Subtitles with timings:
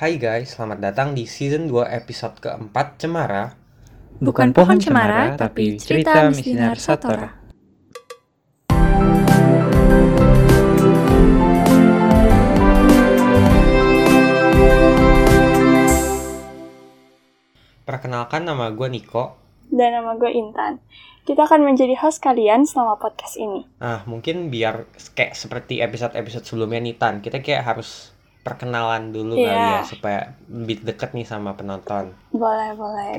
[0.00, 3.52] Hai guys, selamat datang di season 2 episode keempat Cemara
[4.16, 7.28] Bukan pohon cemara, tapi cerita Misinar Satora.
[17.84, 19.36] Perkenalkan nama gue Niko
[19.68, 20.80] Dan nama gue Intan.
[21.28, 23.68] Kita akan menjadi host kalian selama podcast ini.
[23.84, 29.48] Nah mungkin biar kayak seperti episode-episode sebelumnya nih Tan Kita kayak harus perkenalan dulu kali
[29.48, 29.82] ya.
[29.84, 33.12] Supaya lebih deket nih sama penonton Boleh, boleh.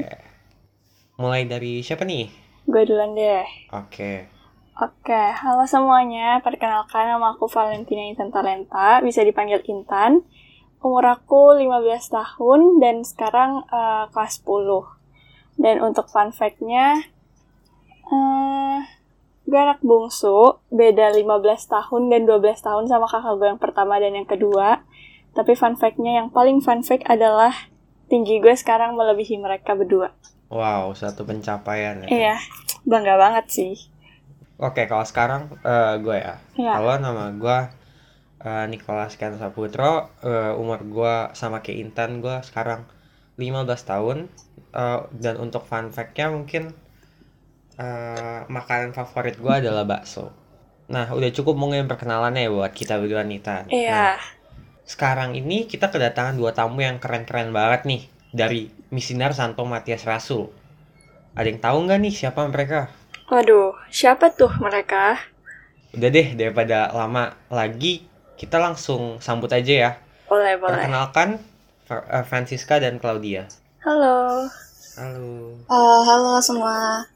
[1.21, 2.29] Mulai dari siapa nih?
[2.65, 3.45] Gue duluan deh.
[3.73, 4.41] Oke
[4.81, 6.41] Oke, halo semuanya.
[6.41, 10.25] Perkenalkan nama aku Valentina Intan Talenta, bisa dipanggil Intan.
[10.81, 15.61] Umur aku 15 tahun dan sekarang eh, kelas 10.
[15.61, 16.97] Dan untuk fun fact-nya,
[18.09, 18.77] eh,
[19.45, 24.17] gue anak bungsu, beda 15 tahun dan 12 tahun sama kakak gue yang pertama dan
[24.17, 24.81] yang kedua.
[25.31, 27.55] Tapi fun fact-nya yang paling fun fact adalah
[28.11, 30.11] tinggi gue sekarang melebihi mereka berdua.
[30.51, 32.07] Wow, satu pencapaian ya.
[32.11, 32.35] Iya,
[32.83, 33.73] bangga banget sih.
[34.59, 36.71] Oke, kalau sekarang eh, gue ya Iya.
[36.75, 37.57] Halo, nama gue
[38.43, 40.11] uh, Nicholas Ken Saputro.
[40.19, 42.83] Eh, umur gue sama kayak Intan, gue sekarang
[43.39, 44.17] 15 tahun.
[44.75, 46.75] Eh, dan untuk fun fact-nya mungkin
[47.79, 50.35] eh, makanan favorit gue adalah bakso.
[50.91, 53.63] Nah, udah cukup mungkin perkenalannya ya buat kita berdua nih, Tan.
[53.65, 54.05] Nah, Iya.
[54.91, 58.01] Sekarang ini kita kedatangan dua tamu yang keren-keren banget nih.
[58.35, 60.51] Dari Misinar Santo Matias Rasul.
[61.31, 62.91] Ada yang tahu nggak nih siapa mereka?
[63.31, 65.15] Waduh, siapa tuh mereka?
[65.95, 68.03] Udah deh, daripada lama lagi,
[68.35, 69.91] kita langsung sambut aja ya.
[70.27, 70.75] Boleh, boleh.
[70.75, 71.39] Perkenalkan
[71.91, 73.47] eh, Francisca dan Claudia.
[73.83, 74.47] Halo.
[74.99, 75.55] Halo.
[75.71, 77.07] Eh, halo semua,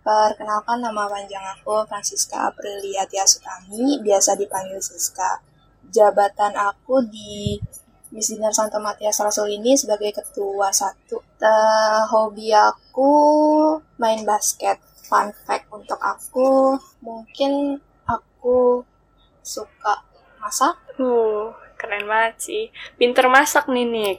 [0.00, 5.47] perkenalkan nama panjang aku Francisca Aprilia Tiasutami, biasa dipanggil Siska.
[5.88, 7.56] Jabatan aku di
[8.08, 11.20] Miss Dinar Santo Matias Rasul ini sebagai ketua satu.
[11.38, 13.10] Eh, hobi aku
[14.00, 14.80] main basket.
[15.08, 18.84] Fun fact untuk aku, mungkin aku
[19.40, 20.04] suka
[20.36, 20.76] masak.
[21.00, 21.48] Uh,
[21.80, 22.64] keren banget sih.
[23.00, 24.18] Pinter masak nih, Nick.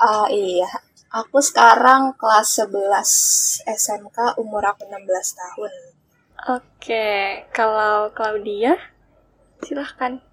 [0.00, 0.68] Ah iya,
[1.12, 5.04] aku sekarang kelas 11 SMK, umur aku 16
[5.36, 5.72] tahun.
[6.48, 8.74] Oke, kalau Claudia,
[9.60, 10.31] silahkan.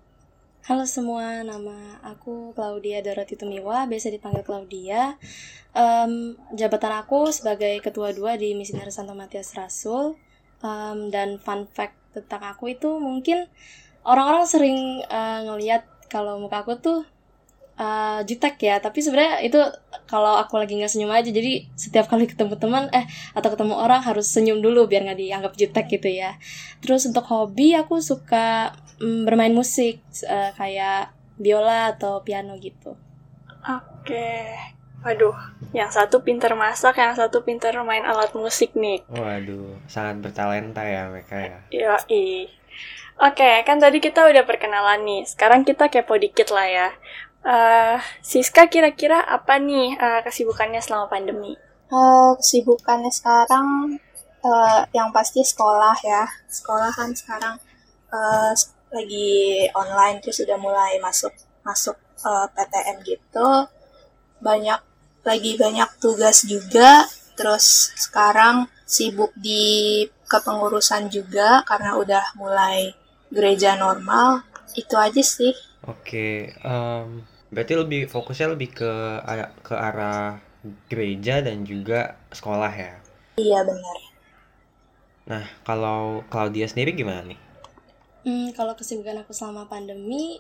[0.70, 5.18] Halo semua, nama aku Claudia Dorothy Tumiwa, biasa dipanggil Claudia.
[5.74, 10.14] Em, jabatan aku sebagai ketua dua di Misinar Santo Matias Rasul.
[10.62, 13.50] Em, dan fun fact tentang aku itu mungkin
[14.06, 17.02] orang-orang sering eh, ngeliat kalau muka aku tuh
[17.82, 19.58] eh, jutek ya, tapi sebenarnya itu
[20.06, 21.34] kalau aku lagi nggak senyum aja.
[21.34, 25.54] Jadi setiap kali ketemu teman, eh atau ketemu orang harus senyum dulu biar nggak dianggap
[25.58, 26.38] jutek gitu ya.
[26.86, 32.96] Terus untuk hobi aku suka mm, bermain musik eh, kayak biola atau piano gitu.
[33.64, 34.56] Oke.
[35.00, 35.32] Waduh,
[35.72, 39.00] yang satu pinter masak, yang satu pinter main alat musik nih.
[39.08, 41.58] Waduh, sangat bertalenta ya mereka ya.
[41.72, 42.52] Yoi.
[43.20, 45.22] Oke, kan tadi kita udah perkenalan nih.
[45.28, 46.88] Sekarang kita kepo dikit lah ya.
[47.48, 51.56] Eh, Siska kira-kira apa nih eh, kesibukannya selama pandemi?
[51.88, 53.96] Eh, kesibukannya sekarang
[54.44, 56.28] eh, yang pasti sekolah ya.
[56.48, 57.56] Sekolah kan sekarang
[58.12, 61.34] eh, s- lagi online terus sudah mulai masuk
[61.64, 63.50] masuk eh, PTM gitu.
[64.40, 64.80] Banyak
[65.24, 67.06] lagi banyak tugas juga.
[67.38, 72.92] Terus sekarang sibuk di kepengurusan juga karena udah mulai
[73.32, 74.44] gereja normal.
[74.76, 75.56] Itu aja sih.
[75.88, 78.94] Oke, em, berarti lebih fokusnya lebih ke
[79.64, 80.44] ke arah
[80.92, 82.96] gereja dan juga sekolah ya.
[83.40, 83.98] Iya benar.
[85.30, 87.40] Nah, kalau Claudia sendiri gimana nih?
[88.28, 90.36] Hmm, kalau kesibukan aku selama pandemi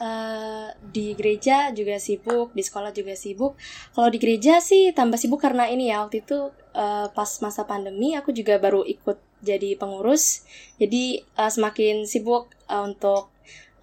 [0.00, 3.52] eh, di gereja juga sibuk, di sekolah juga sibuk.
[3.92, 8.16] Kalau di gereja sih tambah sibuk karena ini ya waktu itu eh, pas masa pandemi
[8.16, 10.48] aku juga baru ikut jadi pengurus.
[10.80, 13.28] Jadi eh, semakin sibuk eh, untuk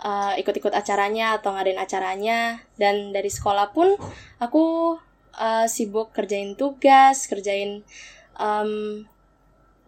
[0.02, 2.66] eh, ikut-ikut acaranya atau ngadain acaranya.
[2.82, 3.94] Dan dari sekolah pun
[4.42, 4.98] aku
[5.38, 7.86] eh, sibuk kerjain tugas, kerjain
[8.42, 9.06] em,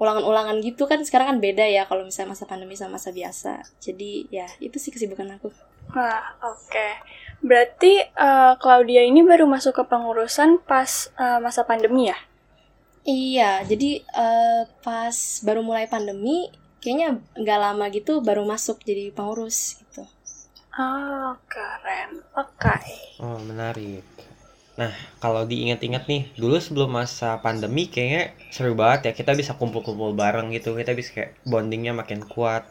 [0.02, 3.62] ulangan-ulangan gitu kan sekarang kan beda ya kalau misalnya masa pandemi sama masa biasa.
[3.78, 5.54] Jadi ya itu sih kesibukan aku.
[5.94, 6.88] Wah, oke.
[7.46, 12.18] Berarti eh, Claudia ini baru masuk ke pengurusan pas eh, masa pandemi ya?
[13.06, 15.16] Iya, jadi eh, pas
[15.46, 16.50] baru mulai pandemi
[16.82, 20.02] kayaknya nggak lama gitu baru masuk jadi pengurus gitu.
[20.82, 22.26] Oh, keren.
[22.34, 23.22] Oke.
[23.22, 24.02] Oh, menarik.
[24.82, 29.12] Nah, kalau diingat-ingat nih, dulu sebelum masa pandemi kayaknya seru banget ya.
[29.14, 30.74] Kita bisa kumpul-kumpul bareng gitu.
[30.74, 32.66] Kita bisa kayak bondingnya makin kuat.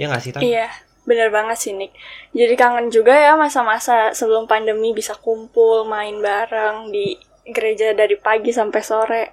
[0.00, 0.40] Ya nggak sih, Tan?
[0.40, 0.72] Iya,
[1.08, 1.96] Bener banget sih, Nick.
[2.36, 7.16] Jadi kangen juga ya masa-masa sebelum pandemi bisa kumpul, main bareng di
[7.48, 9.24] gereja dari pagi sampai sore.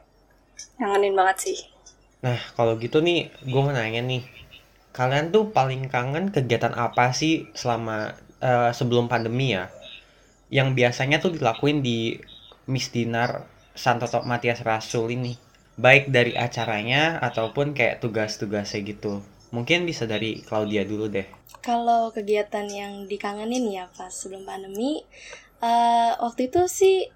[0.80, 1.58] Ngangenin banget sih.
[2.24, 4.24] Nah, kalau gitu nih, gue mau nanya nih.
[4.96, 9.68] Kalian tuh paling kangen kegiatan apa sih selama eh, sebelum pandemi ya?
[10.50, 12.18] Yang biasanya tuh dilakuin di
[12.70, 13.46] Miss Dinar
[13.76, 15.34] Santo Matias Rasul ini.
[15.76, 19.20] Baik dari acaranya ataupun kayak tugas-tugasnya gitu.
[19.52, 21.28] Mungkin bisa dari Claudia dulu deh.
[21.60, 25.04] Kalau kegiatan yang dikangenin ya pas sebelum pandemi,
[25.60, 27.10] eh, waktu itu sih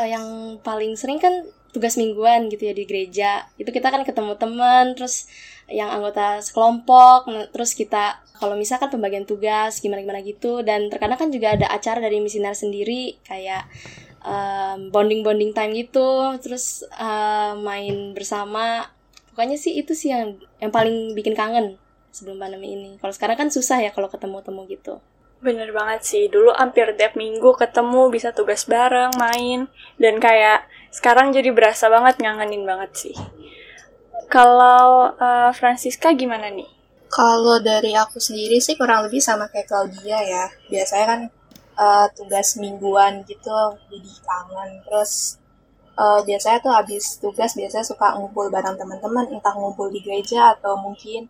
[0.00, 3.48] eh, yang paling sering kan tugas mingguan gitu ya di gereja.
[3.56, 5.30] Itu kita kan ketemu teman, terus
[5.72, 11.56] yang anggota sekelompok, terus kita kalau misalkan pembagian tugas gimana-gimana gitu, dan terkadang kan juga
[11.56, 13.64] ada acara dari misinar sendiri kayak
[14.20, 18.92] em, bonding-bonding time gitu, terus eh, main bersama.
[19.32, 21.80] Pokoknya sih itu sih yang yang paling bikin kangen
[22.12, 23.00] sebelum pandemi ini.
[23.00, 25.00] Kalau sekarang kan susah ya kalau ketemu-temu gitu.
[25.42, 26.28] Bener banget sih.
[26.28, 29.66] Dulu hampir tiap minggu ketemu, bisa tugas bareng, main.
[29.98, 33.16] Dan kayak sekarang jadi berasa banget ngangenin banget sih.
[34.32, 36.64] Kalau eh, Francisca gimana nih?
[37.12, 40.44] Kalau dari aku sendiri sih kurang lebih sama kayak Claudia ya.
[40.72, 41.20] Biasanya kan
[41.84, 43.52] eh, tugas mingguan gitu
[43.92, 44.70] jadi kangen.
[44.88, 45.12] Terus
[46.00, 50.80] eh, biasanya tuh habis tugas biasanya suka ngumpul bareng teman-teman, entah ngumpul di gereja atau
[50.80, 51.28] mungkin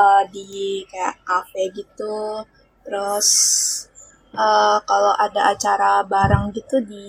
[0.00, 2.44] eh, di kayak kafe gitu.
[2.84, 3.28] Terus
[4.36, 7.08] eh, kalau ada acara bareng gitu di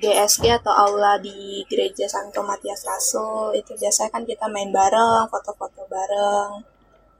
[0.00, 5.84] GSG atau aula di gereja Santo Matias Rasul itu biasanya kan kita main bareng, foto-foto
[5.90, 6.64] bareng,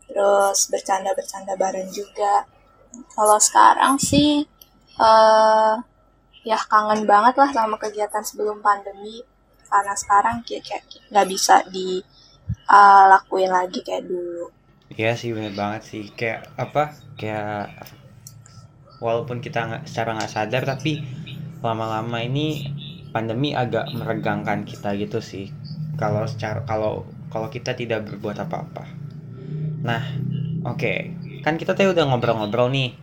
[0.09, 2.49] terus bercanda-bercanda bareng juga.
[3.13, 4.45] Kalau sekarang sih
[5.01, 5.75] eh
[6.43, 9.23] ya kangen banget lah sama kegiatan sebelum pandemi
[9.71, 14.51] karena sekarang kayak nggak bisa dilakuin lagi kayak dulu.
[14.93, 16.05] Iya sih bener banget sih.
[16.13, 16.93] Kayak apa?
[17.17, 17.89] Kayak
[19.01, 21.01] walaupun kita secara nggak sadar tapi
[21.63, 22.69] lama-lama ini
[23.15, 25.49] pandemi agak meregangkan kita gitu sih.
[25.97, 28.85] Kalau secara kalau kalau kita tidak berbuat apa-apa.
[29.83, 30.03] Nah,
[30.67, 30.93] oke.
[31.43, 32.95] Kan kita tadi udah ngobrol-ngobrol nih.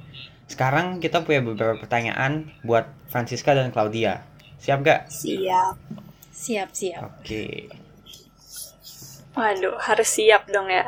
[0.45, 4.23] Sekarang kita punya beberapa pertanyaan buat Francisca dan Claudia.
[4.59, 5.01] Siap gak?
[5.11, 5.75] Siap.
[6.29, 7.01] Siap-siap.
[7.03, 7.67] Oke.
[9.35, 10.87] Waduh, harus siap dong ya.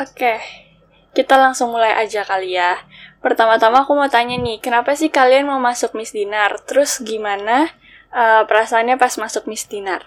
[0.00, 0.40] Oke,
[1.12, 2.76] kita langsung mulai aja kali ya.
[3.26, 6.62] Pertama-tama aku mau tanya nih, kenapa sih kalian mau masuk Miss Dinar?
[6.62, 7.66] Terus gimana
[8.14, 10.06] eh, perasaannya pas masuk Miss Dinar?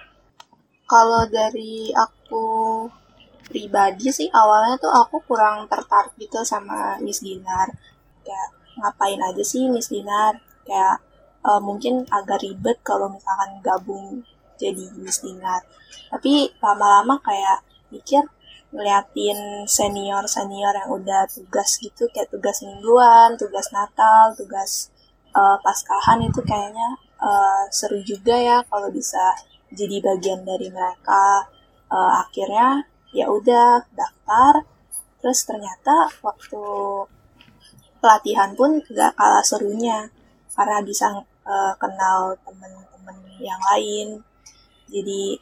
[0.87, 2.47] Kalau dari aku
[3.51, 7.67] pribadi sih awalnya tuh aku kurang tertarik gitu sama Miss Dinar.
[8.23, 8.49] Kayak
[8.79, 10.39] ngapain aja sih Miss Dinar?
[10.63, 11.03] Kayak
[11.43, 14.23] eh, mungkin agak ribet kalau misalkan gabung
[14.55, 15.67] jadi Miss Dinar.
[16.07, 18.23] Tapi lama-lama kayak mikir
[18.69, 24.93] ngeliatin senior-senior yang udah tugas gitu kayak tugas mingguan, tugas Natal, tugas
[25.33, 26.89] eh, Paskahan itu kayaknya
[27.21, 29.33] eh, seru juga ya kalau bisa
[29.73, 31.49] jadi bagian dari mereka.
[31.89, 34.53] Eh, akhirnya ya udah daftar,
[35.21, 36.61] terus ternyata waktu
[37.99, 40.07] pelatihan pun gak kalah serunya
[40.53, 41.07] karena bisa
[41.49, 44.07] eh, kenal temen-temen yang lain.
[44.89, 45.37] Jadi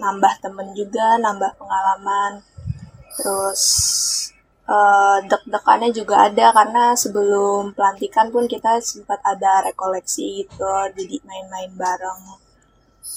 [0.00, 2.40] nambah temen juga, nambah pengalaman.
[3.20, 3.62] Terus
[4.74, 11.70] eh, deg-degannya juga ada karena sebelum pelantikan pun kita sempat ada rekoleksi gitu, jadi main-main
[11.76, 12.20] bareng.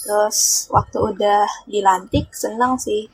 [0.04, 3.08] Terus waktu udah dilantik senang sih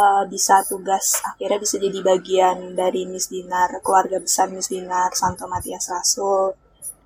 [0.00, 5.44] eh, bisa tugas akhirnya bisa jadi bagian dari Miss Dinar, keluarga besar Miss Dinar Santo
[5.48, 6.52] Matias Rasul.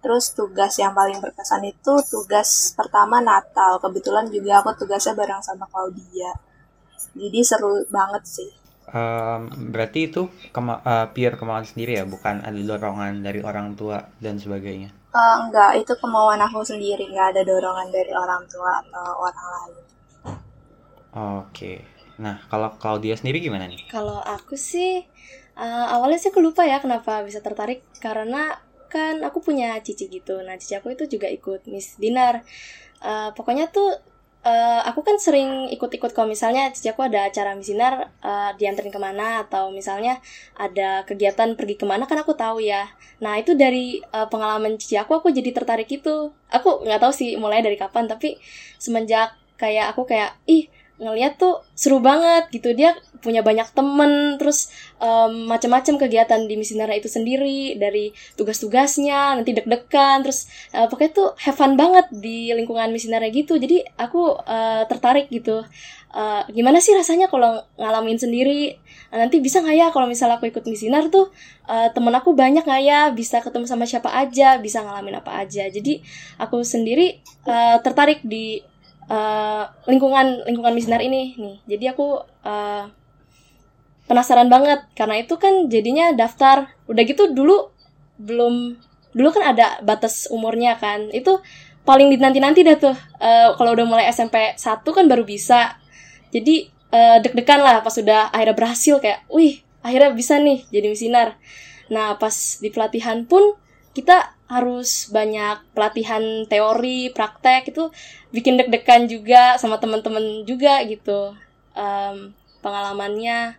[0.02, 3.78] Terus tugas yang paling berkesan itu tugas pertama Natal.
[3.78, 6.34] Kebetulan juga aku tugasnya bareng sama Claudia.
[7.14, 8.61] Jadi seru banget sih.
[9.00, 9.40] Em,
[9.72, 10.22] berarti itu
[10.54, 14.90] kema eh, pure kemauan sendiri ya, bukan ada dorongan dari orang tua dan sebagainya.
[15.20, 17.04] Eh, enggak, itu kemauan aku sendiri.
[17.12, 19.74] Nggak ada dorongan dari orang tua atau orang lain.
[21.12, 21.84] Oke.
[22.20, 23.80] Nah, kalau Claudia sendiri gimana nih?
[23.92, 25.04] Kalau aku sih
[25.64, 28.56] eh, awalnya sih aku lupa ya kenapa bisa tertarik karena
[28.92, 30.40] kan aku punya cici gitu.
[30.46, 32.34] Nah cici aku itu juga ikut Miss Dinar.
[33.02, 33.88] Eh, pokoknya tuh
[34.42, 38.92] eh, aku kan sering ikut-ikut kalau misalnya cici aku ada acara Miss Dinar eh, dianterin
[38.94, 40.18] ke mana atau misalnya
[40.58, 42.90] ada kegiatan pergi ke mana kan aku tahu ya.
[43.24, 46.34] Nah itu dari eh, pengalaman cici aku aku jadi tertarik itu.
[46.50, 48.38] Aku nggak tahu sih mulai dari kapan tapi
[48.82, 50.66] semenjak kayak aku kayak ih
[51.02, 52.70] ngeliat tuh seru banget gitu.
[52.72, 59.54] Dia punya banyak temen terus um, macam-macam kegiatan di misinara itu sendiri dari tugas-tugasnya nanti
[59.54, 63.58] deg-degan terus uh, pokoknya tuh have fun banget di lingkungan misinara gitu.
[63.58, 65.62] Jadi aku uh, tertarik gitu.
[66.12, 68.76] Uh, gimana sih rasanya kalau ngalamin sendiri?
[69.12, 71.28] Nanti bisa nggak ya kalau misalnya aku ikut misinar tuh
[71.68, 73.00] uh, temen aku banyak nggak ya?
[73.12, 75.68] Bisa ketemu sama siapa aja bisa ngalamin apa aja.
[75.68, 76.00] Jadi
[76.40, 78.60] aku sendiri uh, tertarik di
[79.12, 81.56] uh, lingkungan lingkungan misinar ini nih.
[81.68, 82.88] Jadi aku uh,
[84.08, 84.88] penasaran banget.
[84.96, 86.72] Karena itu kan jadinya daftar.
[86.88, 87.68] Udah gitu dulu
[88.16, 88.80] belum
[89.12, 91.12] dulu kan ada batas umurnya kan.
[91.12, 91.44] Itu
[91.84, 92.96] paling dinanti-nanti dah tuh.
[93.20, 95.76] Uh, kalau udah mulai SMP 1 kan baru bisa.
[96.32, 98.96] Jadi uh, deg-degan lah pas udah akhirnya berhasil.
[98.96, 101.36] Kayak wih akhirnya bisa nih jadi misinar
[101.90, 103.58] nah pas di pelatihan pun
[103.92, 107.88] kita harus banyak pelatihan teori praktek itu
[108.28, 111.32] bikin deg-degan juga sama teman-teman juga gitu.
[111.72, 113.56] Um, pengalamannya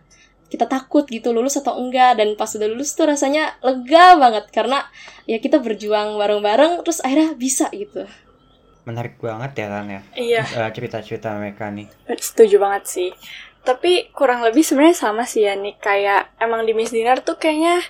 [0.54, 4.86] kita takut gitu lulus atau enggak dan pas udah lulus tuh rasanya lega banget karena
[5.26, 8.06] ya kita berjuang bareng-bareng terus akhirnya bisa gitu.
[8.86, 10.00] Menarik banget ya Tan ya.
[10.14, 11.90] Iya, Eh, cerita-cerita mereka nih.
[12.20, 13.10] Setuju banget sih.
[13.64, 17.80] Tapi kurang lebih sebenarnya sama sih ya nih kayak emang di Miss Dinar tuh kayaknya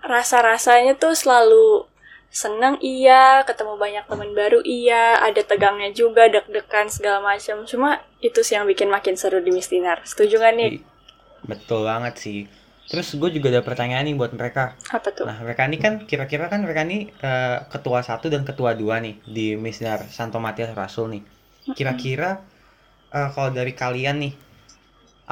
[0.00, 1.90] rasa-rasanya tuh selalu
[2.28, 7.64] seneng iya, ketemu banyak teman baru iya, ada tegangnya juga, deg-degan segala macam.
[7.64, 10.04] Cuma itu sih yang bikin makin seru di Miss Dinar.
[10.04, 10.70] Setuju gak nih?
[11.44, 12.40] Betul banget sih
[12.88, 15.28] terus gue juga ada pertanyaan nih buat mereka Apa tuh?
[15.28, 19.20] Nah, mereka ini kan kira-kira kan mereka ini eh, ketua satu dan ketua dua nih
[19.28, 21.22] di Misnar Santo Matias Rasul nih.
[21.76, 22.40] Kira-kira
[23.12, 24.32] eh, kalau dari kalian nih,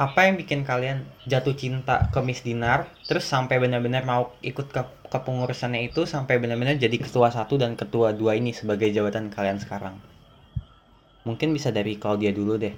[0.05, 0.99] apa yang bikin kalian
[1.31, 4.81] jatuh cinta ke Miss Dinar, terus sampai benar-benar mau ikut ke
[5.13, 9.95] kepengurusannya itu sampai benar-benar jadi ketua satu dan ketua dua ini sebagai jabatan kalian sekarang?
[11.27, 12.73] Mungkin bisa dari Claudia dulu deh.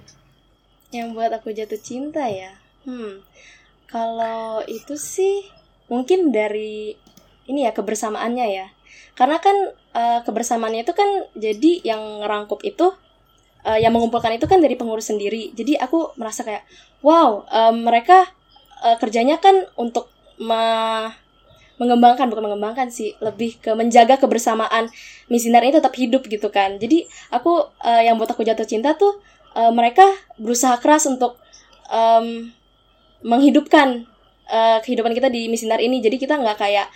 [0.96, 2.52] yang buat aku jatuh cinta ya
[2.86, 3.22] hmm
[3.94, 5.36] kalau itu sih
[5.92, 6.96] mungkin dari
[7.50, 8.68] ini ya kebersamaannya ya
[9.20, 9.58] karena kan
[10.02, 11.10] eh, kebersamaannya itu kan
[11.46, 12.88] jadi yang ngerangkup itu
[13.66, 15.52] eh, yang mengumpulkan itu kan dari pengurus sendiri.
[15.56, 16.64] Jadi aku merasa kayak
[17.04, 18.28] wow eh, mereka
[18.86, 20.08] eh, kerjanya kan untuk
[20.40, 21.12] me-
[21.80, 24.92] mengembangkan bukan mengembangkan sih lebih ke menjaga kebersamaan
[25.32, 26.76] misinar ini tetap hidup gitu kan.
[26.76, 29.20] Jadi aku eh, yang buat aku jatuh cinta tuh
[29.56, 30.04] eh, mereka
[30.36, 31.40] berusaha keras untuk
[31.88, 32.52] em,
[33.24, 34.04] menghidupkan
[34.52, 36.04] eh, kehidupan kita di misinar ini.
[36.04, 36.88] Jadi kita nggak kayak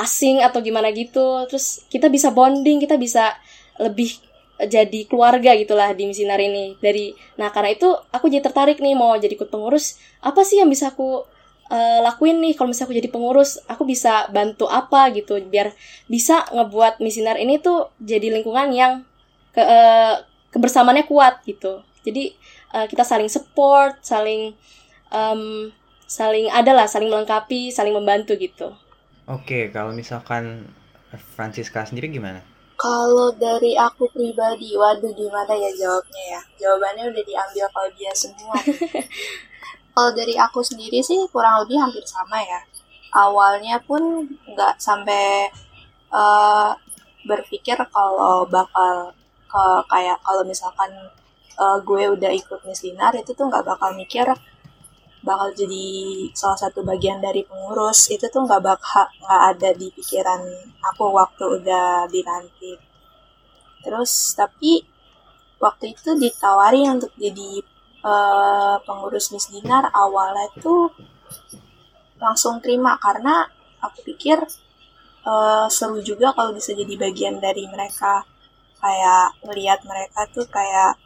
[0.00, 1.44] asing atau gimana gitu.
[1.48, 3.36] Terus kita bisa bonding kita bisa
[3.80, 4.16] lebih
[4.60, 6.76] jadi keluarga gitulah di misinar ini.
[6.78, 9.98] Dari nah karena itu aku jadi tertarik nih mau jadi ikut pengurus.
[10.20, 11.24] Apa sih yang bisa aku
[11.72, 13.50] eh, lakuin nih kalau misalnya aku jadi pengurus?
[13.66, 15.74] Aku bisa bantu apa gitu biar
[16.06, 18.92] bisa ngebuat misinar ini tuh jadi lingkungan yang
[19.56, 20.14] ke eh,
[20.52, 21.82] kebersamaannya kuat gitu.
[22.06, 22.36] Jadi
[22.76, 24.54] eh, kita saling support saling
[25.10, 25.72] em,
[26.06, 28.76] saling ada lah saling melengkapi saling membantu gitu.
[29.30, 30.66] Oke, kalau misalkan
[31.36, 32.51] Francisca sendiri gimana?
[32.82, 36.40] Kalau dari aku pribadi, waduh gimana ya jawabnya ya?
[36.66, 38.58] Jawabannya udah diambil kalau dia semua.
[39.94, 42.64] Kalau dari aku sendiri sih kurang lebih hampir sama ya.
[43.12, 45.52] Awalnya pun nggak sampai
[46.10, 46.70] eh,
[47.28, 49.12] berpikir kalau bakal
[49.52, 50.90] eh, kayak kalau misalkan
[51.60, 54.24] eh, gue udah ikut Miss Dinar itu tuh nggak bakal mikir
[55.22, 55.86] bakal jadi
[56.34, 60.42] salah satu bagian dari pengurus itu tuh nggak bakal nggak ada di pikiran
[60.82, 62.78] aku waktu udah dilantik.
[63.82, 64.82] Terus tapi
[65.62, 67.62] waktu itu ditawari untuk jadi
[68.02, 70.90] eh, pengurus Miss Dinar awalnya tuh
[72.18, 73.46] langsung terima karena
[73.78, 74.38] aku pikir
[75.30, 78.26] eh, seru juga kalau bisa jadi bagian dari mereka.
[78.82, 80.98] Kayak ngelihat mereka tuh kayak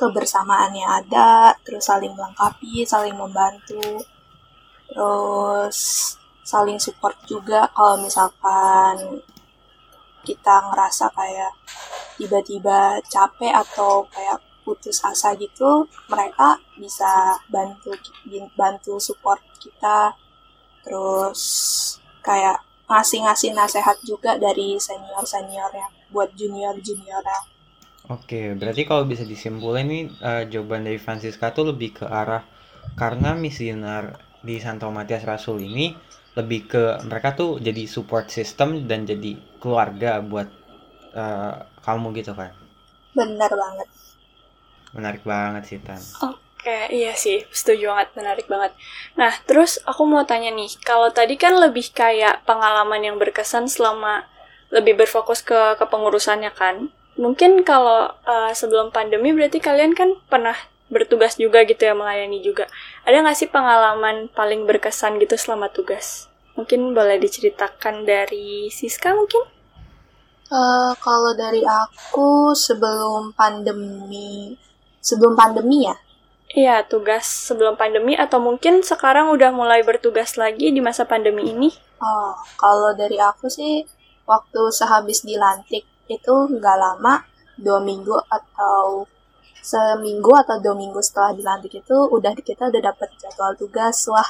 [0.00, 4.00] kebersamaannya ada, terus saling melengkapi, saling membantu,
[4.88, 5.78] terus
[6.40, 9.20] saling support juga kalau misalkan
[10.24, 11.52] kita ngerasa kayak
[12.16, 17.92] tiba-tiba capek atau kayak putus asa gitu, mereka bisa bantu
[18.56, 20.16] bantu support kita,
[20.84, 21.40] terus
[22.24, 27.59] kayak ngasih-ngasih nasehat juga dari senior-seniornya buat junior-juniornya.
[28.10, 32.42] Oke, berarti kalau bisa disimpulkan ini eh, jawaban dari Francisca tuh lebih ke arah
[32.98, 35.94] karena misioner di Santo Matias Rasul ini
[36.34, 40.50] lebih ke mereka tuh jadi support system dan jadi keluarga buat
[41.14, 41.54] eh,
[41.86, 42.50] kamu gitu kan.
[43.14, 43.88] Bener banget.
[44.90, 46.02] Menarik banget sih Tan.
[46.26, 48.74] Oke, iya sih, setuju banget, menarik banget.
[49.14, 54.26] Nah, terus aku mau tanya nih, kalau tadi kan lebih kayak pengalaman yang berkesan selama
[54.74, 56.90] lebih berfokus ke kepengurusannya kan?
[57.20, 60.56] Mungkin kalau uh, sebelum pandemi berarti kalian kan pernah
[60.88, 62.64] bertugas juga gitu ya melayani juga.
[63.04, 66.32] Ada nggak sih pengalaman paling berkesan gitu selama tugas?
[66.56, 69.44] Mungkin boleh diceritakan dari Siska mungkin?
[70.50, 74.58] Uh, kalau dari aku sebelum pandemi,
[74.98, 75.94] sebelum pandemi ya?
[76.50, 81.70] Iya, tugas sebelum pandemi atau mungkin sekarang udah mulai bertugas lagi di masa pandemi ini?
[82.02, 83.86] Oh, kalau dari aku sih
[84.26, 87.22] waktu sehabis dilantik itu nggak lama,
[87.54, 89.06] dua minggu atau
[89.60, 94.24] seminggu atau dua minggu setelah dilantik itu udah kita udah dapet jadwal tugas wah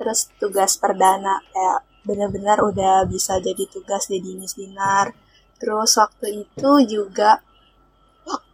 [0.00, 5.12] terus tugas perdana kayak bener-bener udah bisa jadi tugas di dinas dinar
[5.60, 7.44] terus waktu itu juga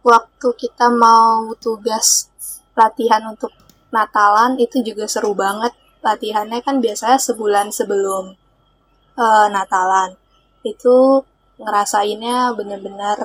[0.03, 2.27] waktu kita mau tugas
[2.75, 3.51] latihan untuk
[3.89, 5.73] Natalan itu juga seru banget.
[6.05, 8.37] Latihannya kan biasanya sebulan sebelum
[9.17, 10.13] uh, Natalan.
[10.61, 11.25] Itu
[11.59, 13.17] ngerasainnya bener-bener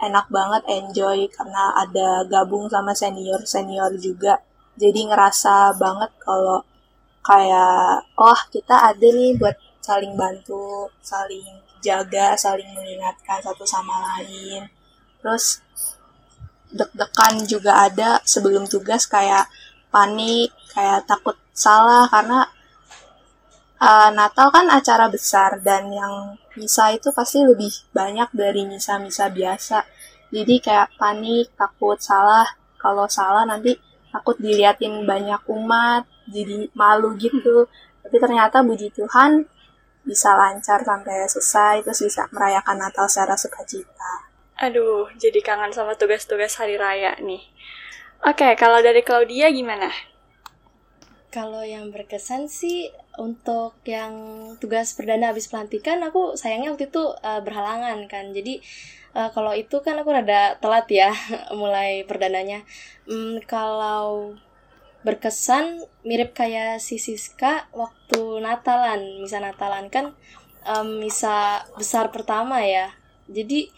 [0.00, 4.40] enak banget enjoy karena ada gabung sama senior senior juga.
[4.80, 6.64] Jadi ngerasa banget kalau
[7.20, 11.44] kayak oh kita ada nih buat saling bantu saling
[11.84, 14.68] jaga saling mengingatkan satu sama lain.
[15.20, 15.60] Terus
[16.70, 19.50] deg-degan juga ada sebelum tugas kayak
[19.90, 22.46] panik kayak takut salah karena
[23.82, 29.86] uh, Natal kan acara besar dan yang misa itu pasti lebih banyak dari misa-misa biasa.
[30.30, 32.46] Jadi kayak panik, takut salah.
[32.80, 33.76] Kalau salah nanti
[34.10, 37.66] takut diliatin banyak umat, jadi malu gitu.
[38.00, 39.44] Tapi ternyata puji Tuhan
[40.00, 44.30] bisa lancar sampai selesai, terus bisa merayakan Natal secara sukacita.
[44.60, 47.40] Aduh, jadi kangen sama tugas-tugas hari raya nih.
[48.24, 49.88] Oke, kalau dari Claudia gimana?
[51.30, 54.14] Kalau yang berkesan sih untuk yang
[54.58, 58.34] tugas perdana habis pelantikan aku sayangnya waktu itu uh, berhalangan kan.
[58.34, 58.58] Jadi
[59.14, 61.14] uh, kalau itu kan aku rada telat ya
[61.60, 62.66] mulai perdananya.
[63.06, 64.34] Hmm, kalau
[65.06, 70.12] berkesan mirip kayak si Siska waktu Natalan, misa Natalan kan
[70.66, 72.92] um, misa besar pertama ya.
[73.30, 73.70] Jadi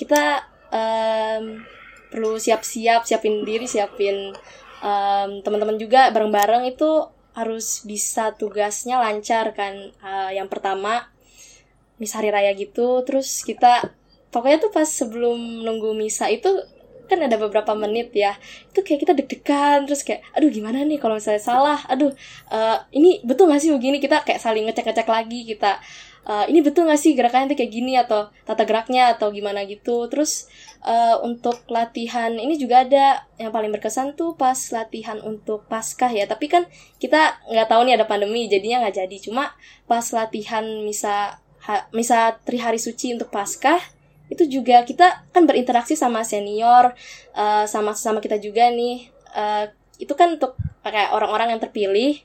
[0.00, 1.62] kita um,
[2.10, 4.34] perlu siap-siap, siapin diri, siapin
[4.84, 9.90] um, teman-teman juga bareng-bareng itu harus bisa tugasnya lancar kan.
[10.04, 11.08] Uh, yang pertama
[11.96, 13.02] misa hari raya gitu.
[13.02, 13.90] Terus kita
[14.28, 16.52] pokoknya tuh pas sebelum nunggu misa itu
[17.04, 18.36] kan ada beberapa menit ya.
[18.70, 21.80] Itu kayak kita deg-degan terus kayak aduh gimana nih kalau misalnya salah?
[21.88, 22.12] Aduh
[22.52, 23.98] uh, ini betul gak sih begini?
[23.98, 25.80] Kita kayak saling ngecek-ngecek lagi kita
[26.24, 30.08] uh, ini betul gak sih gerakannya tuh kayak gini atau tata geraknya atau gimana gitu.
[30.08, 30.48] Terus
[30.84, 33.28] uh, untuk latihan ini juga ada.
[33.36, 36.24] Yang paling berkesan tuh pas latihan untuk paskah ya.
[36.24, 36.64] Tapi kan
[36.98, 39.16] kita nggak tahu nih ada pandemi jadinya nggak jadi.
[39.20, 39.52] Cuma
[39.84, 43.80] pas latihan misa ha, misa trihari suci untuk paskah
[44.32, 46.96] itu juga kita kan berinteraksi sama senior
[47.36, 49.12] uh, sama sama kita juga nih.
[49.34, 49.68] Uh,
[50.00, 52.18] itu kan untuk kayak orang-orang yang terpilih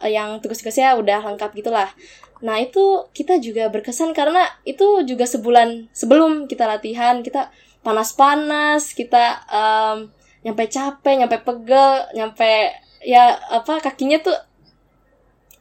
[0.00, 1.92] yang tugas-tugasnya udah lengkap gitulah
[2.40, 9.44] Nah itu kita juga berkesan karena itu juga sebulan sebelum kita latihan kita panas-panas kita
[9.48, 10.08] um,
[10.44, 14.36] nyampe capek nyampe pegel nyampe ya apa kakinya tuh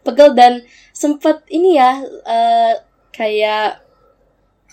[0.04, 0.64] pegel dan
[0.96, 2.74] sempet ini ya uh,
[3.12, 3.84] kayak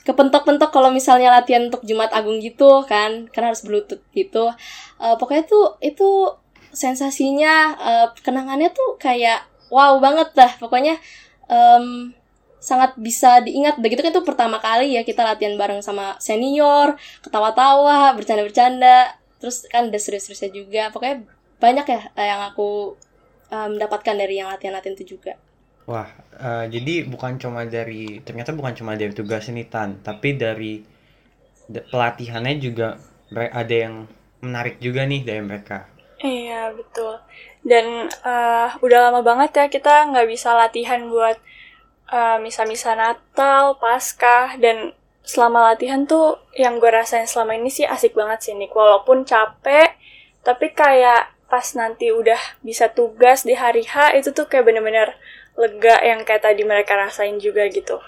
[0.06, 4.54] kepentok-pentok kalau misalnya latihan untuk Jumat Agung gitu kan karena harus bluetooth gitu.
[5.02, 6.30] Uh, pokoknya tuh itu
[6.70, 9.42] sensasinya uh, kenangannya tuh kayak
[9.74, 10.54] wow banget dah.
[10.62, 11.02] Pokoknya
[11.50, 12.12] um,
[12.62, 13.78] sangat bisa diingat.
[13.78, 19.14] Begitu kan itu pertama kali ya kita latihan bareng sama senior ketawa-tawa bercanda-bercanda.
[19.38, 20.82] Terus kan ada serius-seriusnya juga.
[20.90, 21.22] Pokoknya
[21.62, 22.98] banyak ya eh, yang aku
[23.50, 25.38] um, mendapatkan dari yang latihan-latihan itu juga.
[25.86, 26.10] Wah
[26.42, 30.82] uh, jadi bukan cuma dari ternyata bukan cuma dari tugas ini tan tapi dari
[31.70, 32.98] pelatihannya juga
[33.30, 34.10] ada yang
[34.42, 35.86] menarik juga nih dari mereka
[36.20, 37.20] iya betul
[37.66, 41.34] dan uh, udah lama banget ya kita nggak bisa latihan buat
[42.10, 44.94] uh, misa-misa Natal, Paskah, dan
[45.26, 48.70] selama latihan tuh yang gue rasain selama ini sih asik banget sih Nick.
[48.74, 49.98] Walaupun capek,
[50.46, 55.14] tapi kayak pas nanti udah bisa tugas di hari H itu tuh kayak bener-bener
[55.54, 57.98] lega yang kayak tadi mereka rasain juga gitu.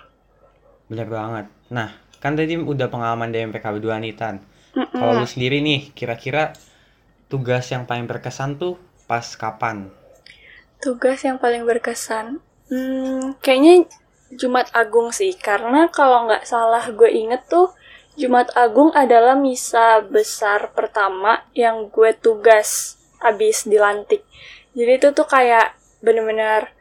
[0.86, 1.46] Bener banget.
[1.70, 4.36] Nah, kan tadi udah pengalaman dari MPK 2 nih Tan.
[4.74, 4.98] Mm -mm.
[5.00, 6.54] Kalau lu sendiri nih, kira-kira
[7.28, 9.92] tugas yang paling berkesan tuh pas kapan?
[10.80, 12.40] Tugas yang paling berkesan?
[12.72, 13.88] Hmm, kayaknya
[14.32, 17.72] Jumat Agung sih, karena kalau nggak salah gue inget tuh
[18.18, 24.24] Jumat Agung adalah misa besar pertama yang gue tugas abis dilantik.
[24.76, 26.72] Jadi itu tuh kayak bener-bener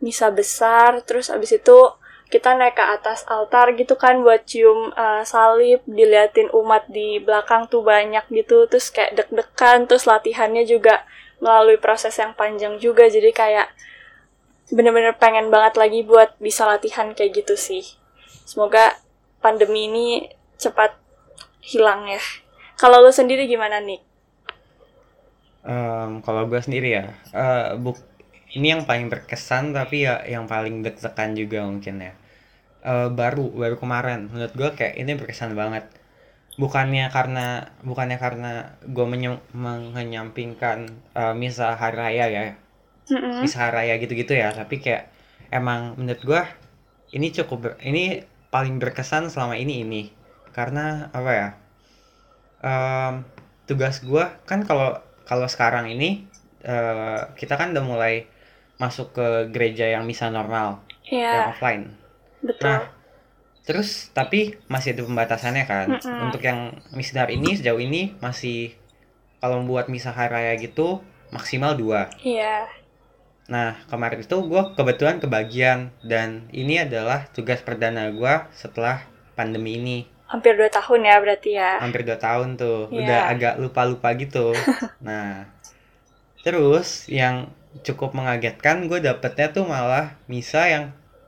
[0.00, 1.78] misa besar, terus abis itu
[2.28, 7.64] kita naik ke atas altar gitu kan buat cium uh, salib, diliatin umat di belakang
[7.72, 11.08] tuh banyak gitu, terus kayak deg-degan, terus latihannya juga
[11.40, 13.68] melalui proses yang panjang juga, jadi kayak
[14.68, 17.96] bener-bener pengen banget lagi buat bisa latihan kayak gitu sih.
[18.44, 19.00] Semoga
[19.40, 20.06] pandemi ini
[20.60, 20.92] cepat
[21.64, 22.20] hilang ya.
[22.76, 24.00] Kalau lo sendiri gimana nih?
[25.64, 27.96] Um, kalau gue sendiri ya, uh, buk
[28.58, 32.12] ini yang paling berkesan tapi ya yang paling deg-degan juga mungkin ya.
[32.82, 34.26] Uh, baru baru kemarin.
[34.34, 35.86] Menurut gue kayak ini berkesan banget.
[36.58, 39.06] Bukannya karena bukannya karena gue
[39.94, 42.42] menyampingkan uh, misa hari raya ya.
[43.08, 43.40] Mm-hmm.
[43.40, 44.50] misa hari raya gitu-gitu ya.
[44.50, 45.06] Tapi kayak
[45.54, 46.42] emang menurut gue
[47.14, 50.02] ini cukup ber, ini paling berkesan selama ini ini.
[50.50, 51.48] Karena apa ya?
[52.58, 53.22] Um,
[53.70, 56.26] tugas gue kan kalau kalau sekarang ini
[56.66, 58.26] uh, kita kan udah mulai
[58.78, 61.34] masuk ke gereja yang misa normal yeah.
[61.34, 61.84] yang offline
[62.40, 62.98] betul nah
[63.68, 66.24] terus tapi masih ada pembatasannya kan mm -mm.
[66.24, 68.72] untuk yang misdar ini sejauh ini masih
[69.44, 72.64] kalau membuat misa hari raya gitu maksimal dua iya yeah.
[73.44, 79.04] nah kemarin itu gue kebetulan kebagian dan ini adalah tugas perdana gue setelah
[79.36, 83.00] pandemi ini hampir dua tahun ya berarti ya hampir dua tahun tuh yeah.
[83.04, 84.56] udah agak lupa lupa gitu
[85.04, 85.44] nah
[86.40, 90.84] terus yang cukup mengagetkan gue dapetnya tuh malah misa yang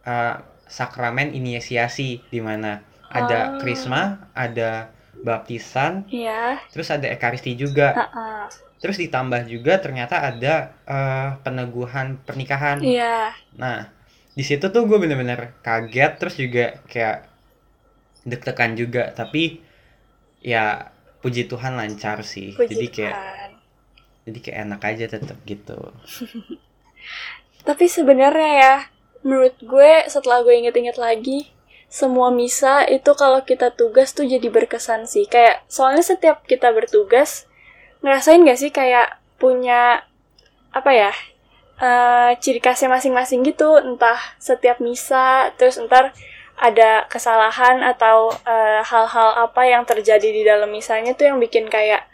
[0.07, 3.61] uh, sakramen inisiasi di mana ada oh.
[3.61, 6.63] krisma ada baptisan yeah.
[6.71, 8.45] terus ada ekaristi juga uh -uh.
[8.79, 13.35] terus ditambah juga ternyata ada uh, peneguhan pernikahan yeah.
[13.59, 13.91] nah
[14.33, 17.27] di situ tuh gue bener-bener kaget terus juga kayak
[18.25, 19.61] deg-degan juga tapi
[20.41, 23.51] ya puji Tuhan lancar sih puji jadi kayak Tuhan
[24.31, 25.79] jadi kayak enak aja tetap gitu.
[27.69, 28.75] Tapi sebenarnya ya
[29.21, 31.53] menurut gue setelah gue inget-inget lagi
[31.91, 35.27] semua misa itu kalau kita tugas tuh jadi berkesan sih.
[35.27, 37.51] Kayak soalnya setiap kita bertugas
[38.01, 40.07] ngerasain gak sih kayak punya
[40.71, 41.13] apa ya
[41.83, 43.77] uh, ciri khasnya masing-masing gitu.
[43.83, 46.15] Entah setiap misa terus ntar
[46.61, 51.73] ada kesalahan atau eh, hal-hal uh, apa yang terjadi di dalam misanya tuh yang bikin
[51.73, 52.05] kayak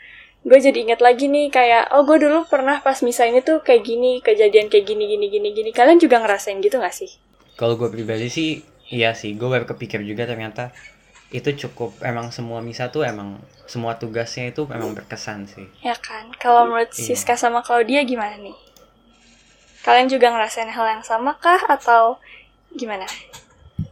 [0.47, 3.83] gue jadi inget lagi nih kayak oh gue dulu pernah pas misa ini tuh kayak
[3.83, 5.71] gini kejadian kayak gini gini gini gini.
[5.75, 7.11] Kalian juga ngerasain gitu gak sih?
[7.59, 9.35] Kalau gue pribadi sih iya sih.
[9.35, 10.71] Gue baru kepikir juga ternyata
[11.35, 15.67] itu cukup emang semua misa tuh emang semua tugasnya itu emang berkesan sih.
[15.83, 16.31] Ya kan?
[16.39, 17.03] Kalau menurut iya.
[17.11, 18.55] Siska sama Claudia gimana nih?
[19.83, 21.59] Kalian juga ngerasain hal yang sama kah?
[21.67, 22.23] Atau
[22.71, 23.11] gimana?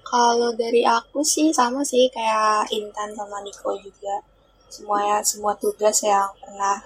[0.07, 2.07] Kalau dari aku sih sama sih.
[2.15, 4.23] Kayak Intan sama Niko juga
[4.75, 6.83] semuanya semua tugas yang pernah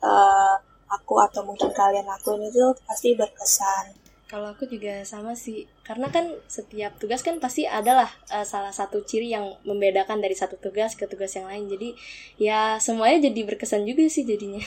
[0.00, 0.56] uh,
[0.88, 3.92] aku atau mungkin kalian lakuin itu pasti berkesan.
[4.26, 9.06] Kalau aku juga sama sih, karena kan setiap tugas kan pasti adalah uh, salah satu
[9.06, 11.70] ciri yang membedakan dari satu tugas ke tugas yang lain.
[11.70, 11.94] Jadi
[12.40, 14.64] ya semuanya jadi berkesan juga sih jadinya.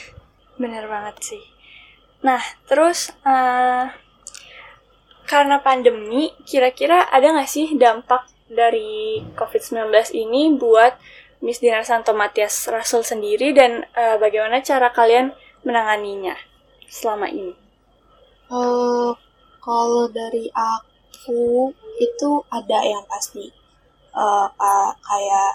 [0.62, 1.44] Bener banget sih.
[2.24, 3.92] Nah terus uh,
[5.28, 10.98] karena pandemi, kira-kira ada nggak sih dampak dari COVID-19 ini buat
[11.40, 15.32] Miss Dinar Santo Matias Rasul sendiri dan uh, bagaimana cara kalian
[15.64, 16.36] menanganinya
[16.84, 17.56] selama ini?
[18.52, 19.16] Uh,
[19.64, 23.48] kalau dari aku itu ada yang pasti.
[24.10, 24.50] Uh,
[25.06, 25.52] kayak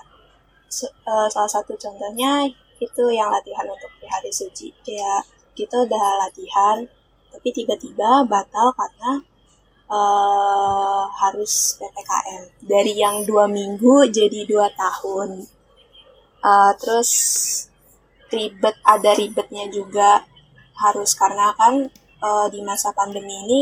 [1.05, 2.47] uh, salah satu contohnya
[2.79, 4.73] itu yang latihan untuk di hari suci.
[4.81, 6.87] Kayak kita udah latihan
[7.35, 9.11] tapi tiba-tiba batal karena
[9.91, 15.54] uh, harus ppkm dari yang dua minggu jadi dua tahun
[16.45, 17.11] uh, terus
[18.29, 20.21] ribet ada ribetnya juga.
[20.75, 21.89] Harus karena kan
[22.21, 23.61] uh, di masa pandemi ini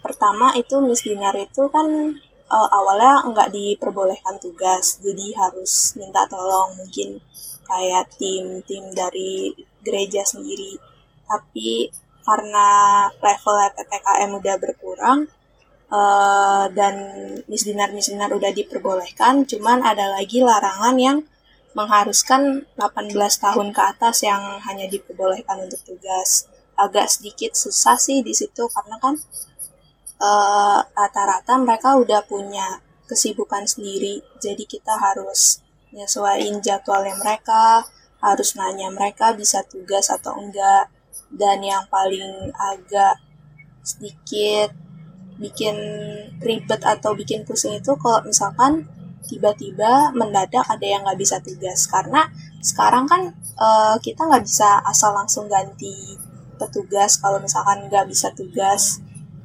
[0.00, 1.86] pertama itu Miss Dinar itu kan
[2.50, 4.98] uh, awalnya nggak diperbolehkan tugas.
[4.98, 7.22] Jadi harus minta tolong mungkin
[7.68, 10.74] kayak tim-tim dari gereja sendiri.
[11.28, 11.92] Tapi
[12.26, 12.68] karena
[13.10, 15.18] level PPKM udah berkurang
[15.90, 16.94] uh, dan
[17.48, 21.18] Miss Dinar Miss Dinar udah diperbolehkan cuman ada lagi larangan yang
[21.72, 26.50] mengharuskan 18 tahun ke atas yang hanya diperbolehkan untuk tugas.
[26.74, 29.14] Agak sedikit susah sih di situ karena kan
[30.20, 32.80] eh, rata-rata uh, mereka udah punya
[33.10, 35.58] kesibukan sendiri, jadi kita harus
[35.90, 37.82] nyesuaiin jadwalnya mereka,
[38.22, 40.86] harus nanya mereka bisa tugas atau enggak,
[41.34, 43.18] dan yang paling agak
[43.82, 44.70] sedikit
[45.40, 45.74] bikin
[46.38, 48.86] ribet atau bikin pusing itu kalau misalkan
[49.30, 52.26] tiba-tiba mendadak ada yang nggak bisa tugas karena
[52.58, 53.30] sekarang kan
[53.62, 56.18] uh, kita nggak bisa asal langsung ganti
[56.58, 58.98] petugas kalau misalkan nggak bisa tugas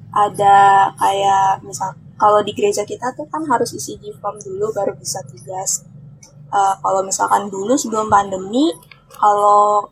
[0.10, 4.96] ada kayak misal kalau di gereja kita tuh kan harus isi G form dulu baru
[4.96, 5.84] bisa tugas.
[6.48, 8.72] Uh, kalau misalkan dulu sebelum pandemi,
[9.12, 9.92] kalau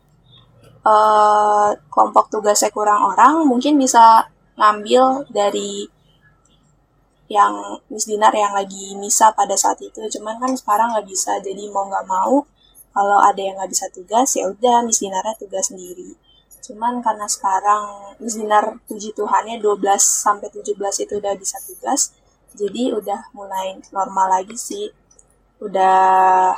[0.88, 4.24] uh, kelompok tugasnya kurang orang, mungkin bisa
[4.56, 5.84] ngambil dari
[7.28, 10.00] yang Miss Dinar yang lagi misa pada saat itu.
[10.18, 12.44] Cuman kan sekarang nggak bisa, jadi mau nggak mau
[12.94, 16.14] kalau ada yang nggak bisa tugas ya udah Miss Dinarnya tugas sendiri.
[16.64, 22.14] Cuman karena sekarang Miss Dinar puji Tuhannya 12 sampai 17 itu udah bisa tugas,
[22.56, 24.88] jadi udah mulai normal lagi sih.
[25.60, 26.54] Udah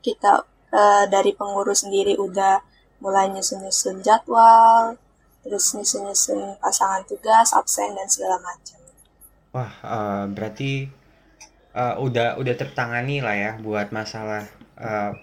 [0.00, 2.64] kita uh, dari pengurus sendiri udah
[3.04, 4.96] mulai nyusun-nyusun jadwal,
[5.44, 8.79] terus nyusun-nyusun pasangan tugas, absen dan segala macam.
[9.50, 10.86] Wah, uh, berarti
[11.74, 14.46] uh, udah udah tertangani lah ya buat masalah
[14.78, 15.14] uh,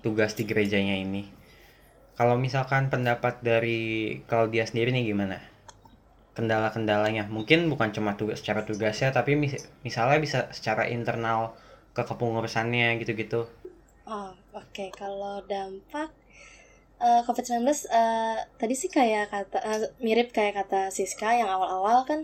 [0.00, 1.28] tugas di gerejanya ini.
[2.16, 5.40] Kalau misalkan pendapat dari Claudia sendiri nih gimana?
[6.32, 11.52] Kendala-kendalanya mungkin bukan cuma tugas secara tugasnya tapi mis misalnya bisa secara internal
[11.92, 13.48] ke kepengurusannya gitu-gitu.
[14.08, 14.72] Oh, oke.
[14.72, 14.88] Okay.
[14.96, 16.08] Kalau dampak
[17.00, 22.20] uh, COVID-19 uh, tadi sih kayak kata uh, mirip kayak kata Siska yang awal-awal kan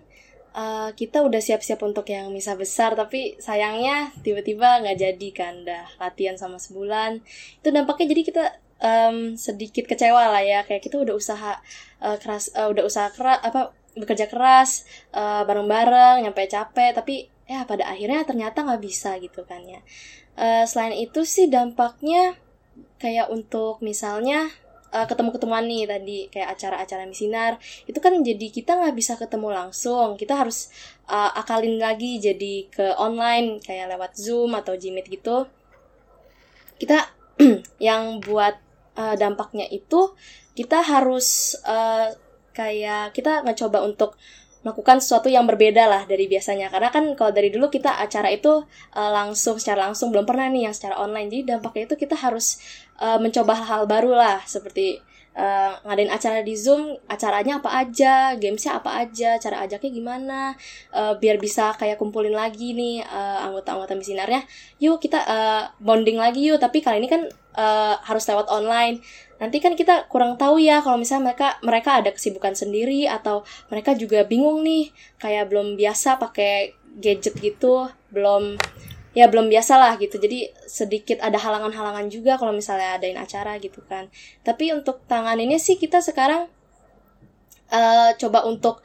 [0.58, 5.86] uh, kita udah siap-siap untuk yang misa besar tapi sayangnya tiba-tiba nggak jadi kan dah
[6.02, 7.22] latihan sama sebulan.
[7.62, 8.44] Itu dampaknya jadi kita
[8.82, 11.62] um, sedikit kecewa lah ya kayak kita udah usaha
[12.02, 17.64] uh, keras uh, udah usaha keras apa bekerja keras uh, bareng-bareng nyampe capek tapi ya
[17.64, 19.80] pada akhirnya ternyata nggak bisa gitu kan ya.
[20.38, 22.38] Uh, selain itu sih dampaknya
[22.98, 24.50] kayak untuk misalnya
[24.92, 30.16] uh, ketemu-ketemuan nih tadi kayak acara-acara misinar itu kan jadi kita nggak bisa ketemu langsung.
[30.16, 30.72] Kita harus
[31.08, 35.48] uh, akalin lagi jadi ke online kayak lewat zoom atau Gmeet gitu.
[36.78, 37.08] Kita
[37.88, 38.56] yang buat
[38.98, 40.14] uh, dampaknya itu
[40.58, 42.10] kita harus uh,
[42.50, 44.18] kayak kita ngecoba untuk
[44.66, 46.66] melakukan sesuatu yang berbeda lah dari biasanya.
[46.68, 50.66] Karena kan kalau dari dulu kita acara itu uh, langsung secara langsung belum pernah nih
[50.68, 51.30] yang secara online.
[51.30, 52.58] Jadi dampaknya itu kita harus
[52.98, 55.02] uh, mencoba hal-hal baru lah seperti
[55.38, 60.40] uh, ngadain acara di Zoom, acaranya apa aja, gamesnya apa aja, cara ajaknya gimana,
[60.90, 64.42] uh, biar bisa kayak kumpulin lagi nih uh, anggota-anggota misinarnya.
[64.82, 67.22] Yuk kita uh, bonding lagi yuk, tapi kali ini kan
[67.54, 68.98] uh, harus lewat online.
[69.38, 73.94] Nanti kan kita kurang tahu ya kalau misalnya mereka mereka ada kesibukan sendiri atau mereka
[73.94, 74.90] juga bingung nih,
[75.22, 78.58] kayak belum biasa pakai gadget gitu, belum
[79.18, 80.22] ya belum biasa lah gitu.
[80.22, 84.06] Jadi sedikit ada halangan-halangan juga kalau misalnya adain acara gitu kan.
[84.46, 86.46] Tapi untuk tangan ini sih kita sekarang
[87.74, 88.78] uh, coba untuk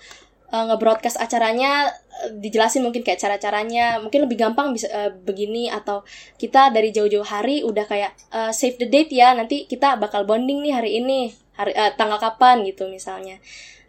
[0.49, 4.01] uh, nge-broadcast acaranya uh, dijelasin mungkin kayak cara-caranya.
[4.01, 6.01] Mungkin lebih gampang bisa uh, begini atau
[6.41, 9.37] kita dari jauh-jauh hari udah kayak uh, save the date ya.
[9.37, 13.37] Nanti kita bakal bonding nih hari ini hari uh, tanggal kapan gitu misalnya.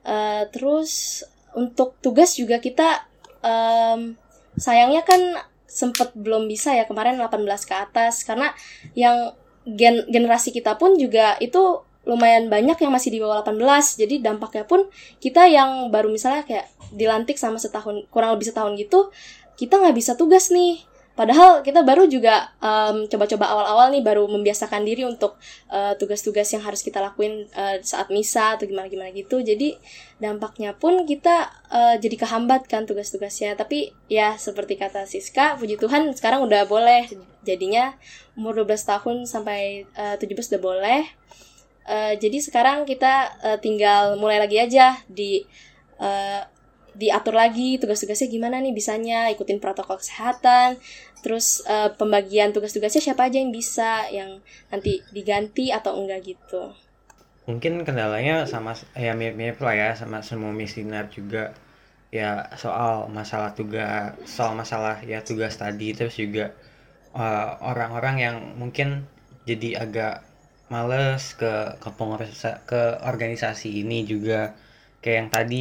[0.04, 1.24] Uh, terus
[1.56, 3.08] untuk tugas juga kita
[3.40, 4.12] um,
[4.60, 5.40] sayangnya kan
[5.74, 8.22] sempet belum bisa ya kemarin 18 ke atas.
[8.22, 8.54] Karena
[8.94, 9.34] yang
[9.66, 13.64] gen generasi kita pun juga itu lumayan banyak yang masih di bawah 18
[13.96, 14.92] jadi dampaknya pun
[15.24, 19.08] kita yang baru misalnya kayak dilantik sama setahun kurang lebih setahun gitu
[19.56, 24.82] kita nggak bisa tugas nih Padahal kita baru juga um, coba-coba awal-awal nih baru membiasakan
[24.82, 25.38] diri untuk
[25.70, 29.38] uh, tugas-tugas yang harus kita lakuin uh, saat misa atau gimana-gimana gitu.
[29.38, 29.78] Jadi
[30.18, 33.54] dampaknya pun kita uh, jadi kehambat kan tugas-tugasnya.
[33.54, 37.06] Tapi ya seperti kata Siska, puji Tuhan sekarang udah boleh.
[37.46, 37.94] Jadinya
[38.34, 41.02] umur 12 tahun sampai uh, 17 udah boleh.
[41.86, 45.46] Uh, jadi sekarang kita uh, tinggal mulai lagi aja di
[46.02, 46.42] uh,
[46.94, 50.78] diatur lagi tugas-tugasnya gimana nih bisanya ikutin protokol kesehatan
[51.24, 56.76] terus uh, pembagian tugas-tugasnya siapa aja yang bisa yang nanti diganti atau enggak gitu.
[57.48, 61.56] Mungkin kendalanya sama ya mirip-mirip lah ya sama semua misinar juga.
[62.12, 66.52] Ya soal masalah tugas soal masalah ya tugas tadi terus juga
[67.16, 69.08] eh, orang-orang uh, yang mungkin
[69.48, 70.22] jadi agak
[70.68, 71.90] males ke ke
[72.68, 74.52] ke organisasi ini juga.
[75.00, 75.60] Kayak yang tadi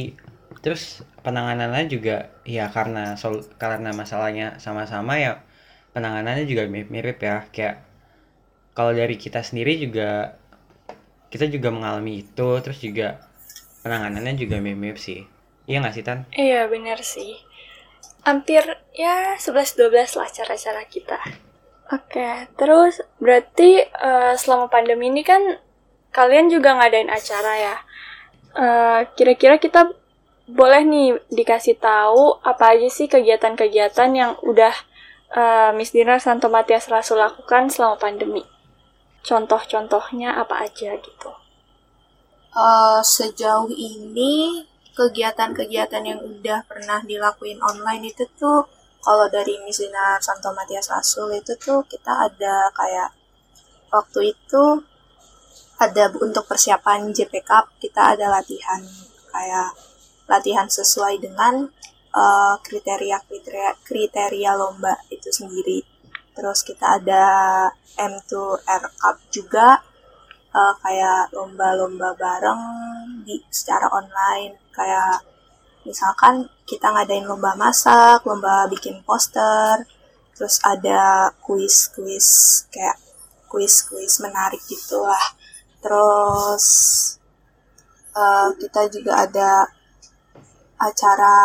[0.64, 5.44] terus penanganannya juga ya karena sol karena masalahnya sama-sama ya
[5.92, 7.84] penanganannya juga mirip-mirip ya kayak
[8.72, 10.40] kalau dari kita sendiri juga
[11.28, 13.28] kita juga mengalami itu terus juga
[13.84, 15.28] penanganannya juga mirip-mirip sih
[15.68, 16.24] iya nggak sih Tan?
[16.32, 17.36] Iya benar sih
[18.24, 18.64] hampir
[18.96, 21.20] ya 11-12 lah cara-cara kita
[21.92, 25.60] Oke, terus berarti uh, selama pandemi ini kan
[26.16, 27.76] kalian juga ngadain acara ya.
[28.56, 30.03] Eh, kira-kira uh, kira -kira kita
[30.44, 34.74] boleh nih dikasih tahu apa aja sih kegiatan-kegiatan yang udah
[35.32, 38.44] uh, Miss Dina Santo Matias Rasul lakukan selama pandemi?
[39.24, 41.32] Contoh-contohnya apa aja gitu?
[42.54, 44.62] Uh, sejauh ini
[44.94, 48.68] kegiatan-kegiatan yang udah pernah dilakuin online itu tuh
[49.02, 53.10] kalau dari Misinar Santo Matias Rasul itu tuh kita ada kayak
[53.90, 54.64] waktu itu
[55.82, 58.80] ada untuk persiapan JPK kita ada latihan
[59.34, 59.74] kayak
[60.28, 61.68] latihan sesuai dengan
[62.14, 65.84] uh, kriteria kriteria kriteria lomba itu sendiri.
[66.34, 67.24] Terus kita ada
[67.94, 69.82] M2R Cup juga
[70.54, 72.62] uh, kayak lomba-lomba bareng
[73.26, 75.22] di secara online kayak
[75.84, 79.84] misalkan kita ngadain lomba masak, lomba bikin poster,
[80.32, 82.96] terus ada kuis-kuis kayak
[83.46, 85.36] kuis-kuis menarik gitulah.
[85.84, 86.64] Terus
[88.16, 89.68] uh, kita juga ada
[90.78, 91.36] acara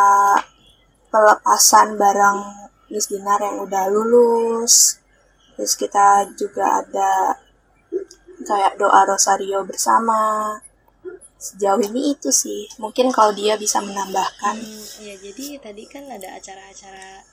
[1.09, 2.39] pelepasan barang
[2.89, 4.97] Miss Dinar yang udah lulus.
[5.57, 7.35] Terus kita juga ada
[8.43, 10.55] kayak doa rosario bersama.
[11.39, 12.67] Sejauh ini itu sih.
[12.81, 14.59] Mungkin kalau dia bisa menambahkan.
[14.59, 17.23] Hmm, ya jadi tadi kan ada acara-acara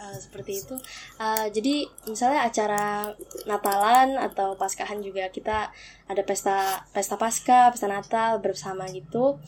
[0.00, 0.74] uh, seperti itu.
[1.18, 3.12] Uh, jadi misalnya acara
[3.44, 5.68] Natalan atau Paskahan juga kita
[6.08, 9.40] ada pesta pesta Pasca pesta Natal bersama gitu.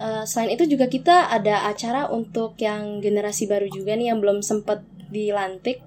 [0.00, 4.40] Uh, selain itu juga kita ada acara untuk yang generasi baru juga nih yang belum
[4.40, 5.84] sempet dilantik.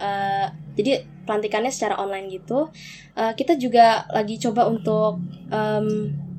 [0.00, 0.48] Uh,
[0.80, 2.72] jadi pelantikannya secara online gitu.
[3.12, 5.20] Uh, kita juga lagi coba untuk
[5.52, 5.88] um,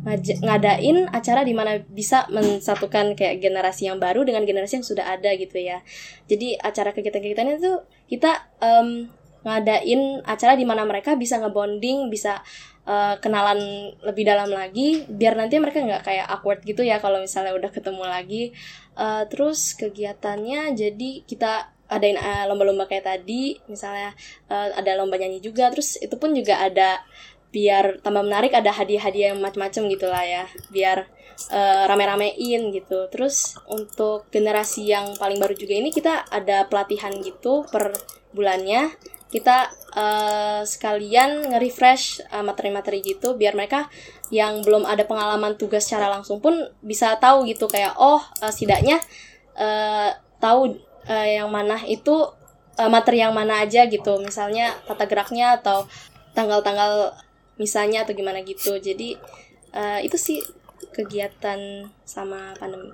[0.01, 5.29] ngadain acara di mana bisa mensatukan kayak generasi yang baru dengan generasi yang sudah ada
[5.37, 5.85] gitu ya.
[6.25, 9.13] Jadi acara kegiatan-kegiatan itu kita um,
[9.45, 12.41] ngadain acara di mana mereka bisa ngebonding, bisa
[12.85, 17.53] uh, kenalan lebih dalam lagi, biar nanti mereka nggak kayak awkward gitu ya kalau misalnya
[17.53, 18.43] udah ketemu lagi.
[18.97, 24.15] Uh, terus kegiatannya jadi kita adain uh, lomba-lomba kayak tadi, misalnya
[24.47, 27.03] uh, ada lomba nyanyi juga, terus itu pun juga ada
[27.51, 31.11] biar tambah menarik ada hadiah-hadiah yang macam-macam gitulah ya biar
[31.51, 33.11] uh, rame-ramein gitu.
[33.11, 37.91] Terus untuk generasi yang paling baru juga ini kita ada pelatihan gitu per
[38.31, 38.91] bulannya.
[39.31, 43.87] Kita uh, sekalian nge-refresh uh, materi-materi gitu biar mereka
[44.27, 48.99] yang belum ada pengalaman tugas secara langsung pun bisa tahu gitu kayak oh uh, setidaknya
[49.55, 50.75] uh, tahu
[51.07, 52.27] uh, yang mana itu
[52.75, 54.19] uh, materi yang mana aja gitu.
[54.19, 55.87] Misalnya tata geraknya atau
[56.35, 57.15] tanggal-tanggal
[57.61, 59.21] misalnya atau gimana gitu jadi
[59.77, 60.41] uh, itu sih
[60.89, 62.89] kegiatan sama pandemi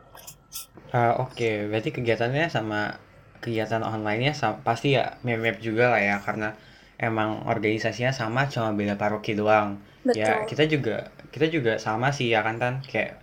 [0.92, 1.72] uh, oke okay.
[1.72, 3.00] berarti kegiatannya sama
[3.40, 6.52] kegiatan online-nya sama, pasti ya mirip juga lah ya karena
[7.00, 10.20] emang organisasinya sama cuma beda paroki doang ya, Betul.
[10.20, 10.98] ya kita juga
[11.32, 13.22] kita juga sama sih ya kan kan kayak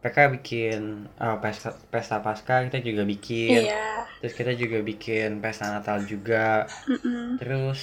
[0.00, 4.08] mereka bikin uh, pesta pesta pasca kita juga bikin iya.
[4.20, 7.26] terus kita juga bikin pesta natal juga mm -mm.
[7.36, 7.80] terus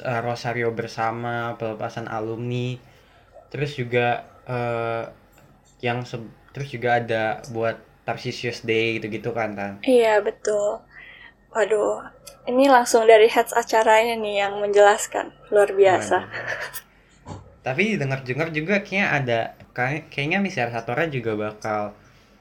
[0.00, 2.76] uh, rosario bersama pelepasan alumni.
[3.50, 5.08] Terus juga uh,
[5.80, 6.04] yang
[6.50, 9.72] terus juga ada buat Tarsisius Day gitu-gitu kan tan?
[9.86, 10.82] Iya betul.
[11.50, 12.06] Waduh
[12.48, 15.30] ini langsung dari heads acaranya nih yang menjelaskan.
[15.52, 16.26] Luar biasa.
[17.60, 19.40] Tapi dengar-dengar juga kayaknya ada
[20.08, 21.92] kayaknya Miss Satora juga bakal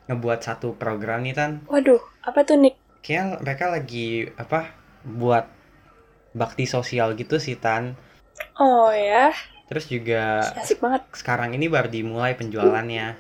[0.10, 1.52] ngebuat satu program nih tan.
[1.68, 2.80] Waduh apa tuh Nick?
[3.06, 4.74] Kayak mereka lagi apa
[5.06, 5.59] buat
[6.36, 7.98] bakti sosial gitu sih tan
[8.60, 9.34] oh ya
[9.70, 13.18] terus juga asik banget sekarang ini baru dimulai penjualannya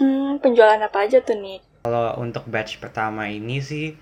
[0.00, 3.96] hmm, penjualan apa aja tuh nih kalau untuk batch pertama ini sih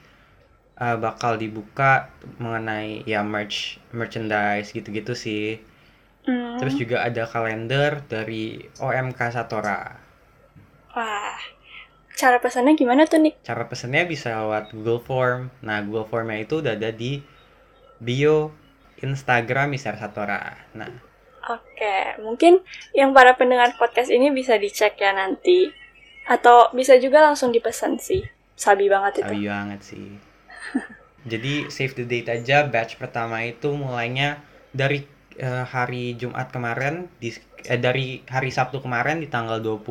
[0.78, 5.62] uh, bakal dibuka mengenai ya merch merchandise gitu-gitu sih
[6.28, 6.60] Hmm.
[6.60, 9.96] Terus juga ada kalender dari OMK Satora.
[10.92, 11.40] Wah,
[12.12, 13.32] cara pesannya gimana tuh nih?
[13.40, 15.48] Cara pesannya bisa lewat Google Form.
[15.64, 17.24] Nah, Google Formnya itu udah ada di
[17.98, 18.54] bio
[18.98, 20.58] Instagram Mister Satora.
[20.74, 20.90] Nah,
[21.48, 22.60] Oke, mungkin
[22.92, 25.72] yang para pendengar podcast ini bisa dicek ya nanti.
[26.28, 28.20] Atau bisa juga langsung dipesan sih.
[28.52, 29.32] Sabi banget itu.
[29.32, 30.06] Sabi banget sih.
[31.32, 34.44] Jadi save the date aja batch pertama itu mulainya
[34.76, 35.08] dari
[35.40, 37.32] uh, hari Jumat kemarin di
[37.64, 39.88] eh, dari hari Sabtu kemarin di tanggal 20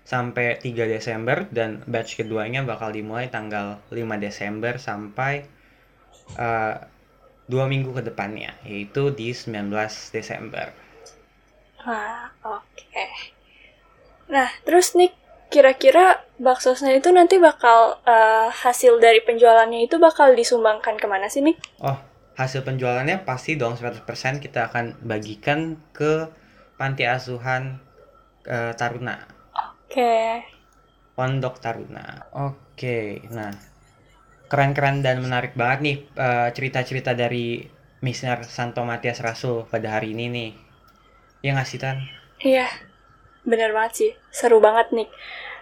[0.00, 5.44] sampai 3 Desember dan batch keduanya bakal dimulai tanggal 5 Desember sampai
[6.40, 6.76] uh,
[7.50, 9.74] dua minggu ke depannya yaitu di 19
[10.14, 10.70] Desember.
[11.82, 12.62] Wah, oke.
[12.78, 13.10] Okay.
[14.30, 15.10] Nah, terus nih
[15.50, 21.42] kira-kira baksosnya itu nanti bakal uh, hasil dari penjualannya itu bakal disumbangkan ke mana sih
[21.42, 21.58] nih?
[21.82, 21.98] Oh,
[22.38, 24.06] hasil penjualannya pasti dong 100%
[24.38, 26.30] kita akan bagikan ke
[26.78, 27.82] panti asuhan
[28.46, 29.26] uh, Taruna.
[29.58, 29.98] Oke.
[29.98, 30.30] Okay.
[31.18, 32.30] Pondok Taruna.
[32.32, 33.06] Oke, okay.
[33.34, 33.50] nah
[34.50, 37.62] keren-keren dan menarik banget nih uh, cerita-cerita dari
[38.02, 40.50] Misner Santo Matias Rasul pada hari ini nih.
[41.46, 42.02] Ya nggak sih Tan?
[42.42, 42.66] Iya,
[43.46, 44.10] bener banget sih.
[44.34, 45.08] Seru banget nih.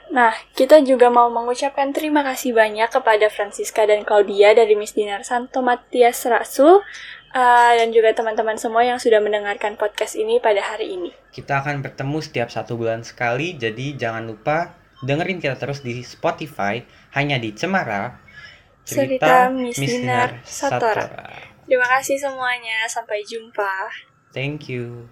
[0.09, 5.21] Nah, kita juga mau mengucapkan terima kasih banyak kepada Francisca dan Claudia dari Miss Dinar
[5.21, 6.81] Santo Matias Rasul
[7.37, 11.13] uh, dan juga teman-teman semua yang sudah mendengarkan podcast ini pada hari ini.
[11.29, 16.81] Kita akan bertemu setiap satu bulan sekali, jadi jangan lupa dengerin kita terus di Spotify
[17.13, 18.28] hanya di Cemara
[18.89, 21.05] Cerita Miss Dinar Satora.
[21.69, 23.93] Terima kasih semuanya, sampai jumpa.
[24.33, 25.05] Thank you.